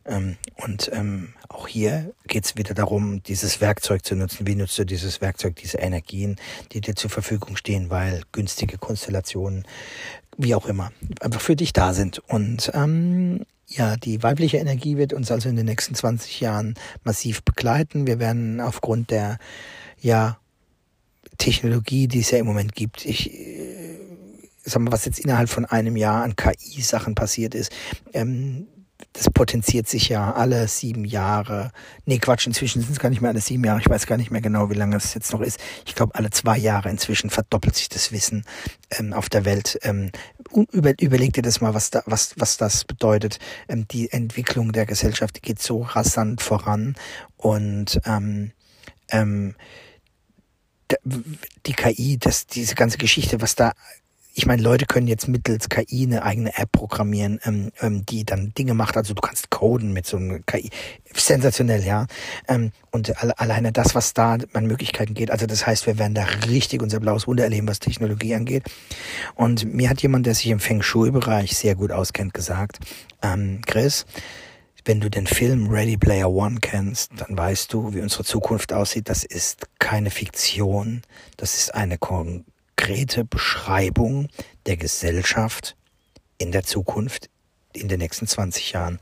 [0.05, 4.47] Ähm, und ähm, auch hier geht es wieder darum, dieses Werkzeug zu nutzen.
[4.47, 6.37] Wie nutzt du dieses Werkzeug, diese Energien,
[6.73, 9.67] die dir zur Verfügung stehen, weil günstige Konstellationen,
[10.37, 12.19] wie auch immer, einfach für dich da sind.
[12.19, 17.43] Und ähm, ja, die weibliche Energie wird uns also in den nächsten 20 Jahren massiv
[17.43, 18.07] begleiten.
[18.07, 19.39] Wir werden aufgrund der
[20.01, 20.39] ja
[21.39, 23.05] Technologie, die es ja im Moment gibt.
[23.05, 23.99] Ich äh,
[24.65, 27.73] sag mal, was jetzt innerhalb von einem Jahr an KI-Sachen passiert ist,
[28.13, 28.67] ähm,
[29.13, 31.73] das potenziert sich ja alle sieben Jahre.
[32.05, 33.81] Nee, Quatsch, inzwischen sind es gar nicht mehr alle sieben Jahre.
[33.81, 35.59] Ich weiß gar nicht mehr genau, wie lange es jetzt noch ist.
[35.87, 38.45] Ich glaube, alle zwei Jahre inzwischen verdoppelt sich das Wissen
[38.91, 39.79] ähm, auf der Welt.
[39.83, 40.11] Ähm,
[40.73, 43.39] über, überleg dir das mal, was, da, was, was das bedeutet.
[43.69, 46.97] Ähm, die Entwicklung der Gesellschaft geht so rasant voran
[47.37, 48.53] und ähm,
[49.11, 49.55] ähm,
[51.05, 53.73] die KI, das, diese ganze Geschichte, was da
[54.39, 58.55] ich meine, Leute können jetzt mittels KI eine eigene App programmieren, ähm, ähm, die dann
[58.57, 58.97] Dinge macht.
[58.97, 60.71] Also du kannst coden mit so einer KI.
[61.13, 62.07] Sensationell, ja.
[62.47, 65.33] Ähm, und alle, alleine das, was da an Möglichkeiten geht.
[65.33, 68.63] Also das heißt, wir werden da richtig unser blaues Wunder erleben, was Technologie angeht.
[69.35, 72.79] Und mir hat jemand, der sich im Feng Shui-Bereich sehr gut auskennt, gesagt,
[73.23, 74.07] ähm, Chris,
[74.89, 79.11] wenn du den Film Ready Player One kennst, dann weißt du, wie unsere Zukunft aussieht.
[79.11, 81.03] Das ist keine Fiktion,
[81.37, 84.29] das ist eine konkrete Beschreibung
[84.65, 85.77] der Gesellschaft
[86.39, 87.29] in der Zukunft,
[87.75, 88.99] in den nächsten 20 Jahren.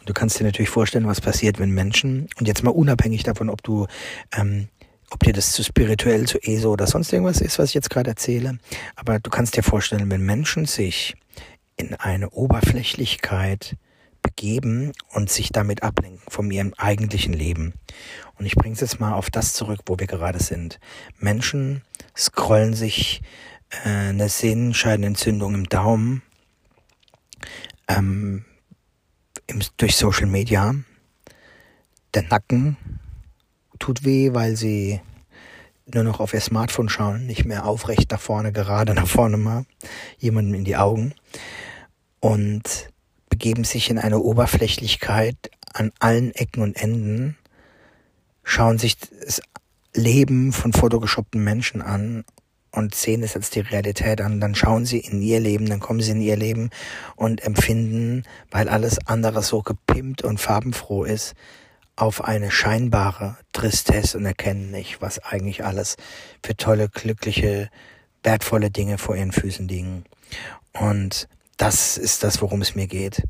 [0.00, 3.50] Und du kannst dir natürlich vorstellen, was passiert, wenn Menschen, und jetzt mal unabhängig davon,
[3.50, 3.86] ob du
[4.36, 4.68] ähm,
[5.12, 8.10] ob dir das zu spirituell, zu ESO oder sonst irgendwas ist, was ich jetzt gerade
[8.10, 8.58] erzähle.
[8.96, 11.14] Aber du kannst dir vorstellen, wenn Menschen sich
[11.76, 13.76] in eine Oberflächlichkeit
[14.22, 17.74] begeben und sich damit ablenken von ihrem eigentlichen Leben.
[18.38, 20.80] Und ich bringe es jetzt mal auf das zurück, wo wir gerade sind.
[21.18, 21.82] Menschen
[22.16, 23.22] scrollen sich
[23.84, 26.22] äh, eine Sehnenscheidenentzündung im Daumen
[27.88, 28.44] ähm,
[29.46, 30.74] im, durch Social Media.
[32.14, 32.76] Der Nacken
[33.78, 35.00] tut weh, weil sie
[35.92, 39.64] nur noch auf ihr Smartphone schauen, nicht mehr aufrecht nach vorne, gerade nach vorne mal,
[40.18, 41.14] jemandem in die Augen.
[42.20, 42.90] Und
[43.40, 47.38] begeben sich in eine Oberflächlichkeit an allen Ecken und Enden,
[48.42, 49.40] schauen sich das
[49.94, 52.26] Leben von photogeshoppten Menschen an
[52.70, 56.02] und sehen es als die Realität an, dann schauen sie in ihr Leben, dann kommen
[56.02, 56.68] sie in ihr Leben
[57.16, 61.32] und empfinden, weil alles andere so gepimpt und farbenfroh ist,
[61.96, 65.96] auf eine scheinbare Tristesse und erkennen nicht, was eigentlich alles
[66.44, 67.70] für tolle, glückliche,
[68.22, 70.04] wertvolle Dinge vor ihren Füßen liegen.
[70.74, 71.26] Und
[71.60, 73.22] das ist das, worum es mir geht,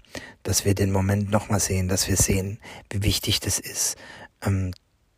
[0.44, 3.96] dass wir den Moment nochmal sehen, dass wir sehen, wie wichtig das ist,
[4.42, 4.70] ähm,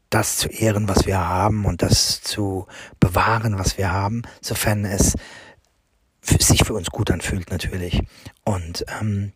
[0.08, 2.66] das zu ehren, was wir haben und das zu
[3.00, 5.14] bewahren, was wir haben, sofern es
[6.22, 8.00] sich für uns gut anfühlt natürlich.
[8.44, 9.32] Und ähm,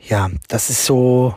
[0.00, 1.34] ja, das ist so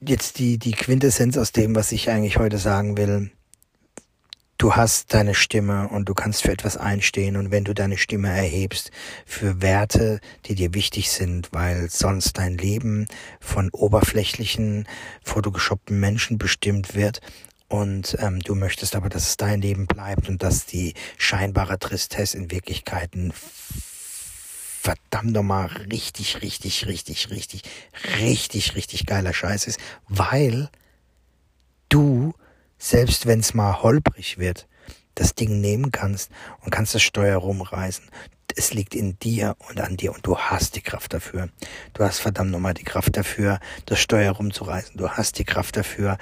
[0.00, 3.30] jetzt die, die Quintessenz aus dem, was ich eigentlich heute sagen will
[4.62, 7.36] du hast deine Stimme und du kannst für etwas einstehen.
[7.36, 8.92] Und wenn du deine Stimme erhebst
[9.26, 13.08] für Werte, die dir wichtig sind, weil sonst dein Leben
[13.40, 14.86] von oberflächlichen,
[15.24, 17.20] fotogeshoppten Menschen bestimmt wird.
[17.66, 22.36] Und ähm, du möchtest aber, dass es dein Leben bleibt und dass die scheinbare Tristesse
[22.36, 23.32] in Wirklichkeiten
[24.80, 27.62] verdammt nochmal richtig, richtig, richtig, richtig,
[28.20, 30.70] richtig, richtig geiler Scheiß ist, weil
[31.88, 32.34] du
[32.82, 34.66] selbst wenn es mal holprig wird,
[35.14, 38.04] das Ding nehmen kannst und kannst das Steuer rumreißen.
[38.56, 41.48] Es liegt in dir und an dir und du hast die Kraft dafür.
[41.94, 44.96] Du hast verdammt nochmal die Kraft dafür, das Steuer rumzureißen.
[44.96, 46.18] Du hast die Kraft dafür,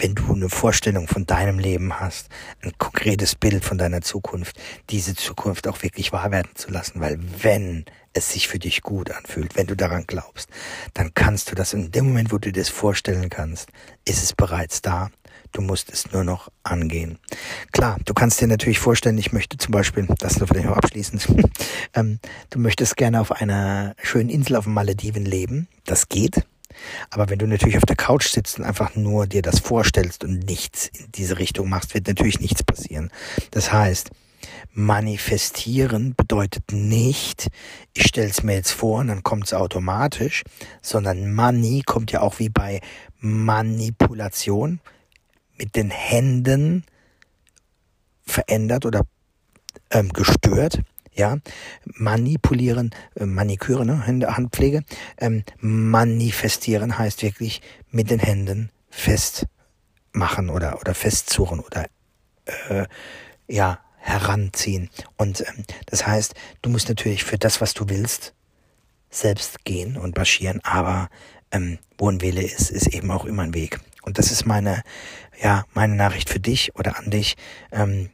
[0.00, 2.28] wenn du eine Vorstellung von deinem Leben hast,
[2.62, 4.58] ein konkretes Bild von deiner Zukunft,
[4.88, 7.84] diese Zukunft auch wirklich wahr werden zu lassen, weil wenn
[8.14, 10.48] es sich für dich gut anfühlt, wenn du daran glaubst,
[10.94, 13.68] dann kannst du das in dem Moment, wo du dir das vorstellen kannst,
[14.06, 15.10] ist es bereits da.
[15.52, 17.18] Du musst es nur noch angehen.
[17.72, 21.28] Klar, du kannst dir natürlich vorstellen, ich möchte zum Beispiel, das nur vielleicht noch abschließend,
[21.94, 25.68] ähm, du möchtest gerne auf einer schönen Insel auf den Malediven leben.
[25.84, 26.46] Das geht.
[27.10, 30.40] Aber wenn du natürlich auf der Couch sitzt und einfach nur dir das vorstellst und
[30.46, 33.10] nichts in diese Richtung machst, wird natürlich nichts passieren.
[33.50, 34.10] Das heißt,
[34.72, 37.48] manifestieren bedeutet nicht,
[37.94, 40.42] ich stell's mir jetzt vor und dann kommt's automatisch,
[40.82, 42.80] sondern Money kommt ja auch wie bei
[43.18, 44.80] Manipulation
[45.56, 46.84] mit den Händen
[48.24, 49.02] verändert oder
[49.90, 50.80] ähm, gestört
[51.12, 51.38] ja,
[51.84, 54.82] manipulieren, äh, Maniküre, ne, Handpflege,
[55.18, 61.86] ähm, manifestieren heißt wirklich mit den Händen festmachen oder, oder festzurren oder,
[62.68, 62.86] äh,
[63.48, 64.88] ja, heranziehen.
[65.16, 68.34] Und ähm, das heißt, du musst natürlich für das, was du willst,
[69.10, 71.10] selbst gehen und marschieren, aber
[71.50, 73.80] ähm, wo ein Wille ist, ist eben auch immer ein Weg.
[74.02, 74.82] Und das ist meine,
[75.42, 77.36] ja, meine Nachricht für dich oder an dich.
[77.72, 78.10] Ähm,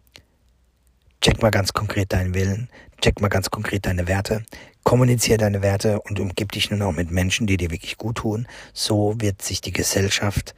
[1.20, 2.68] check mal ganz konkret deinen Willen,
[3.00, 4.44] check mal ganz konkret deine Werte,
[4.82, 8.46] kommuniziere deine Werte und umgib dich nur noch mit Menschen, die dir wirklich gut tun.
[8.72, 10.54] So wird sich die Gesellschaft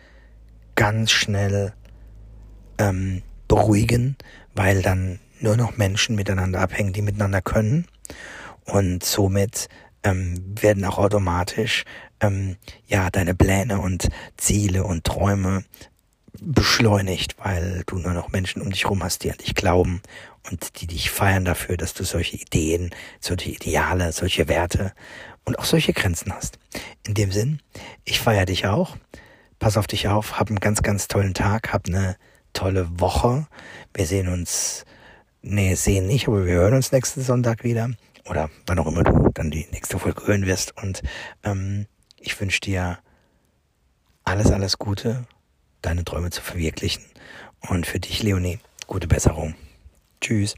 [0.74, 1.72] ganz schnell
[2.78, 4.16] ähm, beruhigen,
[4.54, 7.86] weil dann nur noch Menschen miteinander abhängen, die miteinander können.
[8.64, 9.68] Und somit
[10.02, 11.84] ähm, werden auch automatisch
[12.20, 15.64] ähm, ja deine Pläne und Ziele und Träume
[16.40, 20.02] beschleunigt, weil du nur noch Menschen um dich herum hast, die an dich glauben
[20.50, 22.90] und die dich feiern dafür, dass du solche Ideen,
[23.20, 24.92] solche Ideale, solche Werte
[25.44, 26.58] und auch solche Grenzen hast.
[27.06, 27.60] In dem Sinn,
[28.04, 28.96] ich feiere dich auch.
[29.58, 32.16] Pass auf dich auf, hab einen ganz, ganz tollen Tag, hab eine
[32.52, 33.46] tolle Woche.
[33.92, 34.84] Wir sehen uns
[35.42, 37.90] nee, sehen nicht, aber wir hören uns nächsten Sonntag wieder.
[38.28, 40.76] Oder wann auch immer du dann die nächste Folge hören wirst.
[40.82, 41.02] Und
[41.44, 41.86] ähm,
[42.18, 42.98] ich wünsche dir
[44.24, 45.24] alles, alles Gute,
[45.80, 47.04] deine Träume zu verwirklichen.
[47.60, 49.54] Und für dich, Leonie, gute Besserung.
[50.20, 50.54] Tschüss.